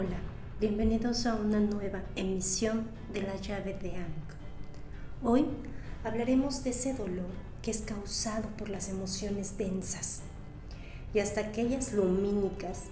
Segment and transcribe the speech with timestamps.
[0.00, 0.20] Hola,
[0.60, 5.24] bienvenidos a una nueva emisión de la llave de Ankh.
[5.24, 5.44] Hoy
[6.04, 7.26] hablaremos de ese dolor
[7.62, 10.20] que es causado por las emociones densas
[11.12, 12.84] y hasta aquellas lumínicas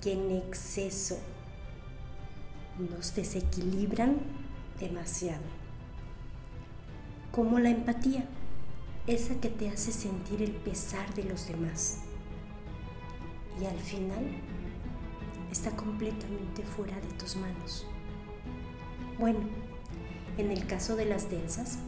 [0.00, 1.18] que en exceso
[2.90, 4.16] nos desequilibran
[4.80, 5.44] demasiado.
[7.32, 8.24] Como la empatía,
[9.06, 11.98] esa que te hace sentir el pesar de los demás.
[13.60, 14.24] Y al final
[15.56, 17.86] está completamente fuera de tus manos.
[19.18, 19.40] Bueno,
[20.36, 21.78] en el caso de las densas,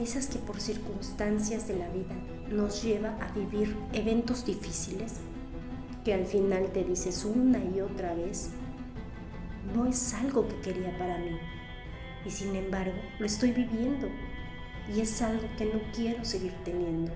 [0.00, 2.16] esas que por circunstancias de la vida
[2.50, 5.20] nos lleva a vivir eventos difíciles,
[6.04, 8.50] que al final te dices una y otra vez,
[9.72, 11.38] no es algo que quería para mí,
[12.24, 14.08] y sin embargo lo estoy viviendo,
[14.92, 17.12] y es algo que no quiero seguir teniendo,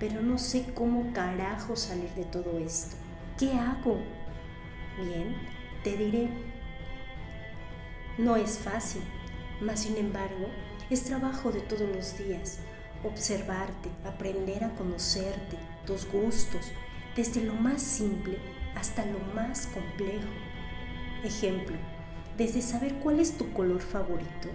[0.00, 2.96] pero no sé cómo carajo salir de todo esto.
[3.38, 3.98] ¿Qué hago?
[4.98, 5.36] Bien,
[5.84, 6.28] te diré,
[8.18, 9.02] no es fácil,
[9.60, 10.48] mas sin embargo
[10.88, 12.60] es trabajo de todos los días
[13.04, 16.72] observarte, aprender a conocerte, tus gustos,
[17.14, 18.38] desde lo más simple
[18.74, 20.28] hasta lo más complejo.
[21.24, 21.76] Ejemplo,
[22.36, 24.48] desde saber cuál es tu color favorito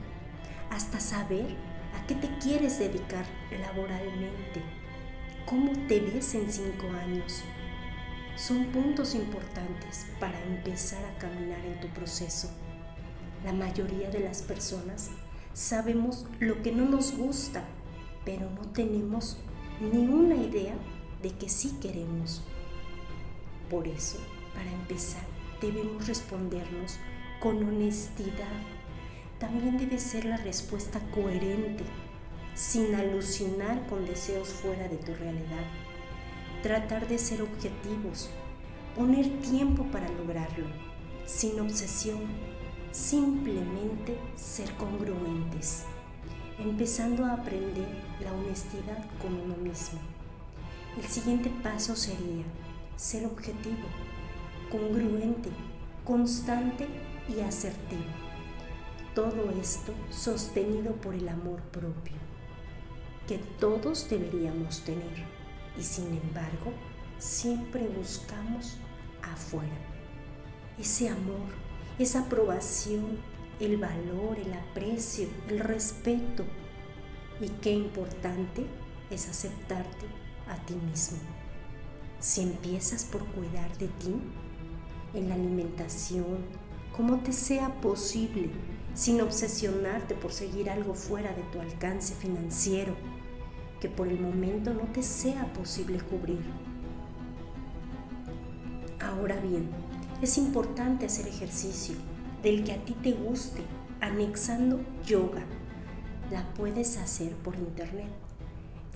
[0.69, 1.55] hasta saber
[1.95, 3.25] a qué te quieres dedicar
[3.61, 4.61] laboralmente,
[5.45, 7.43] cómo te ves en cinco años,
[8.41, 12.49] son puntos importantes para empezar a caminar en tu proceso.
[13.45, 15.11] La mayoría de las personas
[15.53, 17.63] sabemos lo que no nos gusta,
[18.25, 19.37] pero no tenemos
[19.79, 20.73] ni una idea
[21.21, 22.41] de que sí queremos.
[23.69, 24.17] Por eso,
[24.55, 25.23] para empezar,
[25.61, 26.97] debemos respondernos
[27.39, 28.59] con honestidad.
[29.37, 31.83] También debe ser la respuesta coherente,
[32.55, 35.65] sin alucinar con deseos fuera de tu realidad
[36.61, 38.29] tratar de ser objetivos,
[38.95, 40.65] poner tiempo para lograrlo,
[41.25, 42.19] sin obsesión,
[42.91, 45.85] simplemente ser congruentes,
[46.59, 47.87] empezando a aprender
[48.21, 49.99] la honestidad con uno mismo.
[50.97, 52.43] El siguiente paso sería
[52.97, 53.87] ser objetivo,
[54.69, 55.49] congruente,
[56.03, 56.87] constante
[57.29, 58.03] y asertivo.
[59.15, 62.17] Todo esto sostenido por el amor propio,
[63.27, 65.25] que todos deberíamos tener
[65.77, 66.73] y sin embargo
[67.21, 68.77] siempre buscamos
[69.21, 69.69] afuera.
[70.79, 71.49] Ese amor,
[71.99, 73.19] esa aprobación,
[73.59, 76.43] el valor, el aprecio, el respeto.
[77.39, 78.65] Y qué importante
[79.11, 80.07] es aceptarte
[80.47, 81.19] a ti mismo.
[82.19, 84.15] Si empiezas por cuidar de ti,
[85.13, 86.37] en la alimentación,
[86.95, 88.49] como te sea posible,
[88.95, 92.95] sin obsesionarte por seguir algo fuera de tu alcance financiero,
[93.79, 96.41] que por el momento no te sea posible cubrir.
[99.21, 99.69] Ahora bien,
[100.19, 101.93] es importante hacer ejercicio
[102.41, 103.61] del que a ti te guste,
[103.99, 105.43] anexando yoga.
[106.31, 108.09] La puedes hacer por internet.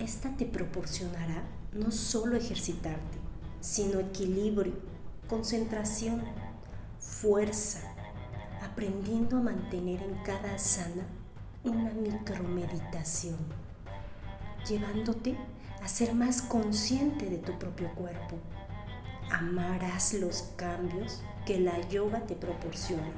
[0.00, 3.18] Esta te proporcionará no solo ejercitarte,
[3.60, 4.72] sino equilibrio,
[5.28, 6.24] concentración,
[6.98, 7.82] fuerza,
[8.64, 11.06] aprendiendo a mantener en cada sana
[11.62, 13.36] una micromeditación
[14.68, 15.36] llevándote
[15.84, 18.40] a ser más consciente de tu propio cuerpo.
[19.30, 23.12] Amarás los cambios que la yoga te proporciona.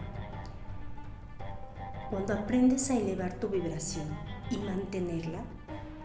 [2.10, 4.06] Cuando aprendes a elevar tu vibración
[4.50, 5.40] y mantenerla,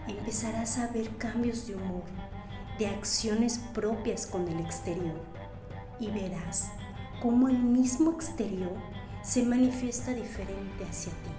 [0.08, 2.04] empezarás a ver cambios de humor,
[2.78, 5.22] de acciones propias con el exterior
[6.00, 6.72] y verás
[7.22, 8.74] cómo el mismo exterior
[9.22, 11.32] se manifiesta diferente hacia ti.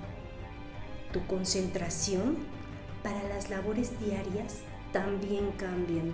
[1.12, 2.38] Tu concentración
[3.02, 4.60] para las labores diarias
[4.92, 6.12] también cambian.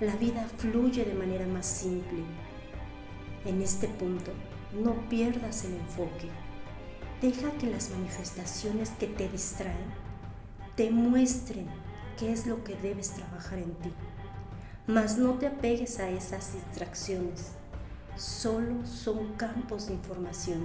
[0.00, 2.20] La vida fluye de manera más simple.
[3.44, 4.30] En este punto,
[4.72, 6.30] no pierdas el enfoque.
[7.20, 9.92] Deja que las manifestaciones que te distraen
[10.74, 11.66] te muestren
[12.18, 13.92] qué es lo que debes trabajar en ti.
[14.86, 17.52] Mas no te apegues a esas distracciones.
[18.16, 20.62] Solo son campos de información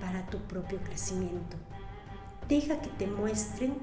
[0.00, 1.56] para tu propio crecimiento.
[2.48, 3.74] Deja que te muestren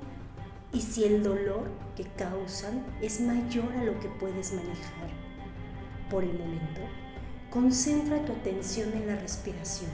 [0.74, 5.10] y si el dolor que causan es mayor a lo que puedes manejar.
[6.10, 6.82] Por el momento,
[7.52, 9.92] concentra tu atención en la respiración.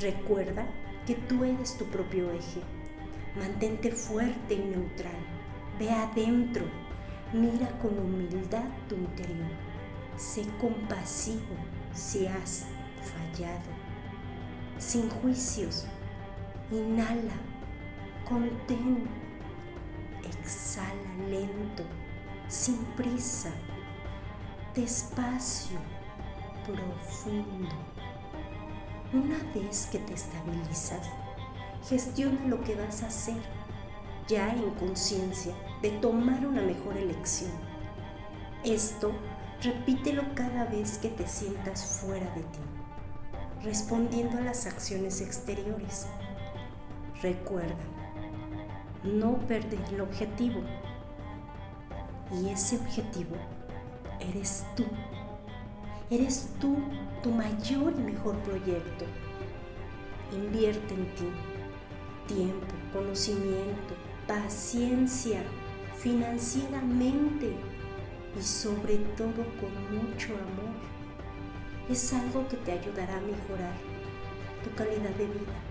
[0.00, 0.66] Recuerda
[1.06, 2.60] que tú eres tu propio eje.
[3.38, 5.20] Mantente fuerte y neutral.
[5.78, 6.64] Ve adentro.
[7.34, 9.50] Mira con humildad tu interior.
[10.16, 11.54] Sé compasivo
[11.94, 12.66] si has
[13.02, 13.70] fallado.
[14.78, 15.86] Sin juicios.
[16.70, 17.34] Inhala.
[18.26, 19.06] Contén
[20.26, 21.84] Exhala lento,
[22.48, 23.50] sin prisa,
[24.74, 25.78] despacio,
[26.64, 27.76] profundo.
[29.12, 31.08] Una vez que te estabilizas,
[31.88, 33.40] gestiona lo que vas a hacer,
[34.26, 37.52] ya en conciencia de tomar una mejor elección.
[38.64, 39.12] Esto
[39.62, 42.58] repítelo cada vez que te sientas fuera de ti,
[43.62, 46.08] respondiendo a las acciones exteriores.
[47.22, 47.95] Recuerda,
[49.06, 50.60] no perder el objetivo.
[52.32, 53.36] Y ese objetivo
[54.20, 54.84] eres tú.
[56.10, 56.76] Eres tú
[57.22, 59.04] tu mayor y mejor proyecto.
[60.32, 61.28] Invierte en ti.
[62.26, 63.94] Tiempo, conocimiento,
[64.26, 65.42] paciencia,
[65.96, 67.54] financieramente
[68.38, 70.74] y sobre todo con mucho amor.
[71.88, 73.74] Es algo que te ayudará a mejorar
[74.64, 75.66] tu calidad de vida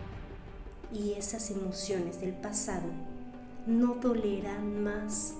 [0.93, 2.87] y esas emociones del pasado
[3.65, 5.35] no dolerán más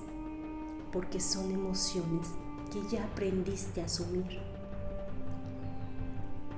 [0.91, 2.29] porque son emociones
[2.71, 4.39] que ya aprendiste a asumir.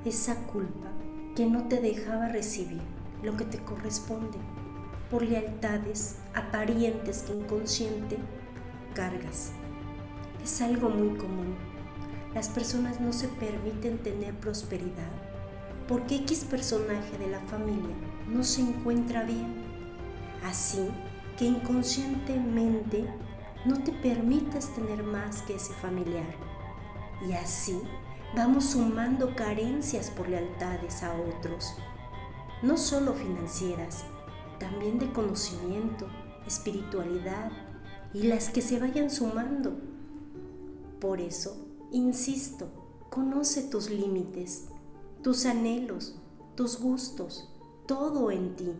[0.06, 0.88] Esa culpa
[1.36, 2.82] que no te dejaba recibir
[3.22, 4.38] lo que te corresponde
[5.12, 8.18] por lealtades aparentes que inconsciente
[8.94, 9.52] cargas.
[10.42, 11.56] Es algo muy común.
[12.34, 15.12] Las personas no se permiten tener prosperidad
[15.88, 17.96] porque X personaje de la familia
[18.28, 19.66] no se encuentra bien.
[20.46, 20.88] Así
[21.38, 23.06] que inconscientemente
[23.66, 26.36] no te permitas tener más que ese familiar.
[27.28, 27.80] Y así
[28.36, 31.76] vamos sumando carencias por lealtades a otros,
[32.62, 34.04] no solo financieras,
[34.60, 36.08] también de conocimiento,
[36.46, 37.52] espiritualidad
[38.14, 39.78] y las que se vayan sumando.
[41.00, 42.68] Por eso, insisto,
[43.10, 44.70] conoce tus límites,
[45.22, 46.16] tus anhelos,
[46.56, 47.54] tus gustos,
[47.86, 48.74] todo en ti,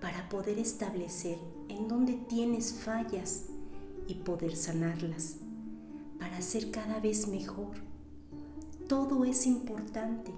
[0.00, 1.38] para poder establecer
[1.72, 3.44] en dónde tienes fallas
[4.06, 5.36] y poder sanarlas,
[6.18, 7.76] para ser cada vez mejor.
[8.88, 10.32] Todo es importante,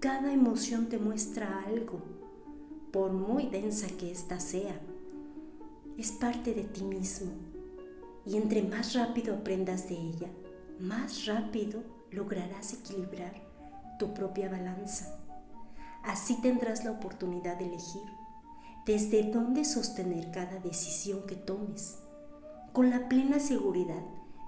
[0.00, 2.00] cada emoción te muestra algo
[2.92, 4.80] por muy densa que ésta sea.
[5.96, 7.32] Es parte de ti mismo
[8.24, 10.28] y entre más rápido aprendas de ella,
[10.78, 11.82] más rápido
[12.12, 13.34] lograrás equilibrar
[13.98, 15.18] tu propia balanza.
[16.04, 18.17] Así tendrás la oportunidad de elegir
[18.88, 21.98] desde dónde sostener cada decisión que tomes,
[22.72, 24.02] con la plena seguridad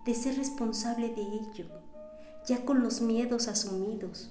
[0.07, 1.67] de ser responsable de ello,
[2.47, 4.31] ya con los miedos asumidos,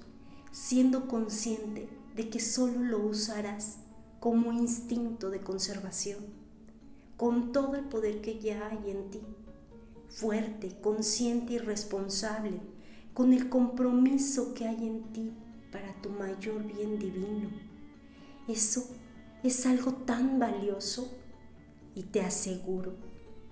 [0.52, 3.78] siendo consciente de que solo lo usarás
[4.20, 6.26] como instinto de conservación,
[7.16, 9.22] con todo el poder que ya hay en ti,
[10.08, 12.60] fuerte, consciente y responsable,
[13.14, 15.34] con el compromiso que hay en ti
[15.72, 17.50] para tu mayor bien divino.
[18.48, 18.90] Eso
[19.44, 21.12] es algo tan valioso
[21.96, 22.94] y te aseguro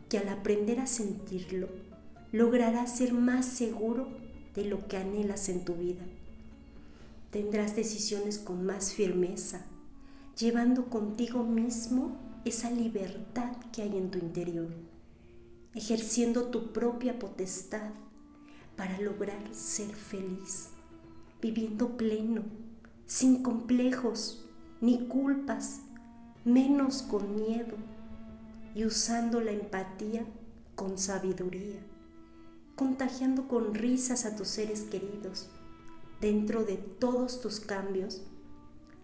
[0.09, 1.69] que al aprender a sentirlo,
[2.31, 4.07] lograrás ser más seguro
[4.55, 6.03] de lo que anhelas en tu vida.
[7.31, 9.65] Tendrás decisiones con más firmeza,
[10.37, 14.73] llevando contigo mismo esa libertad que hay en tu interior,
[15.73, 17.91] ejerciendo tu propia potestad
[18.75, 20.69] para lograr ser feliz,
[21.41, 22.43] viviendo pleno,
[23.05, 24.46] sin complejos
[24.81, 25.81] ni culpas,
[26.45, 27.75] menos con miedo
[28.75, 30.25] y usando la empatía
[30.75, 31.79] con sabiduría,
[32.75, 35.49] contagiando con risas a tus seres queridos.
[36.21, 38.21] Dentro de todos tus cambios,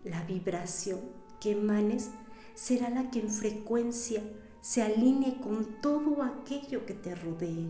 [0.04, 1.00] la vibración
[1.40, 2.10] que emanes
[2.56, 4.22] será la que en frecuencia
[4.62, 7.70] se alinee con todo aquello que te rodee.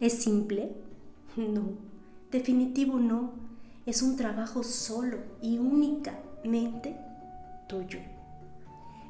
[0.00, 0.72] ¿Es simple?
[1.36, 1.62] No,
[2.32, 3.49] definitivo no.
[3.90, 6.96] Es un trabajo solo y únicamente
[7.66, 7.98] tuyo.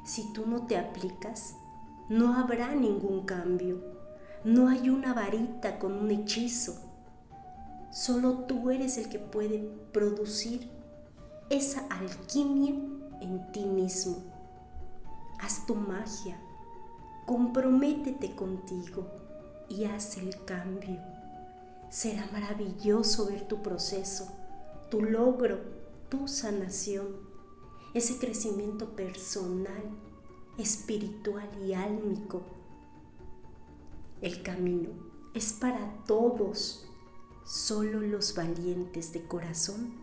[0.03, 1.53] Si tú no te aplicas,
[2.09, 3.79] no habrá ningún cambio.
[4.43, 6.81] No hay una varita con un hechizo.
[7.91, 9.59] Solo tú eres el que puede
[9.93, 10.67] producir
[11.51, 12.73] esa alquimia
[13.21, 14.17] en ti mismo.
[15.39, 16.39] Haz tu magia,
[17.27, 19.05] comprométete contigo
[19.69, 20.99] y haz el cambio.
[21.89, 24.40] Será maravilloso ver tu proceso,
[24.91, 25.57] tu logro,
[26.09, 27.07] tu sanación,
[27.93, 29.83] ese crecimiento personal,
[30.57, 32.43] espiritual y álmico.
[34.21, 34.89] El camino
[35.33, 36.85] es para todos,
[37.45, 39.93] solo los valientes de corazón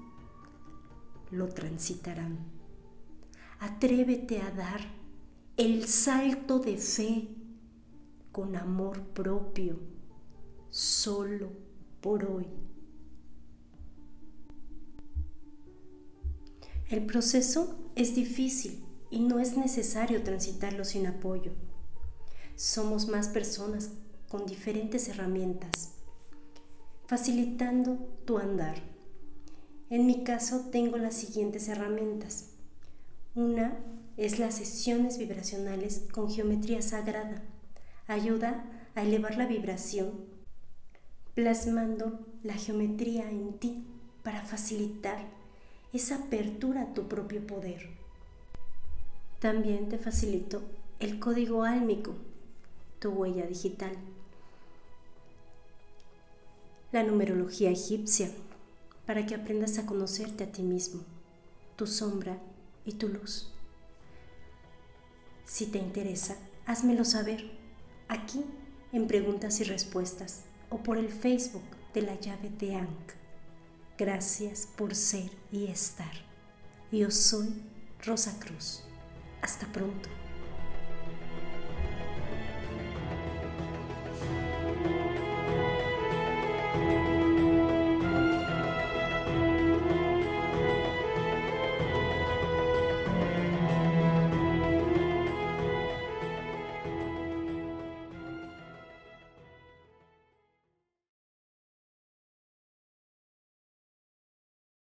[1.31, 2.39] lo transitarán.
[3.61, 4.81] Atrévete a dar
[5.59, 7.29] el salto de fe
[8.33, 9.79] con amor propio,
[10.71, 11.51] solo
[12.01, 12.47] por hoy.
[16.89, 21.53] El proceso es difícil y no es necesario transitarlo sin apoyo.
[22.57, 23.91] Somos más personas
[24.29, 25.93] con diferentes herramientas,
[27.07, 28.99] facilitando tu andar
[29.91, 32.51] en mi caso tengo las siguientes herramientas.
[33.35, 33.79] Una
[34.19, 37.43] es las sesiones vibracionales con geometría sagrada.
[38.07, 40.27] Ayuda a elevar la vibración
[41.35, 43.87] plasmando la geometría en ti
[44.23, 45.19] para facilitar
[45.93, 47.91] esa apertura a tu propio poder.
[49.41, 50.63] También te facilito
[50.99, 52.15] el código álmico,
[52.99, 53.93] tu huella digital.
[56.91, 58.31] La numerología egipcia,
[59.07, 61.03] para que aprendas a conocerte a ti mismo,
[61.77, 62.39] tu sombra
[62.85, 63.53] y tu luz.
[65.45, 67.51] Si te interesa, házmelo saber
[68.09, 68.45] aquí
[68.93, 71.63] en preguntas y respuestas o por el Facebook
[71.95, 73.13] de la llave de Ankh.
[73.99, 76.13] Gracias por ser y estar.
[76.93, 77.49] Yo soy
[78.07, 78.85] Rosa Cruz.
[79.43, 80.09] Hasta pronto.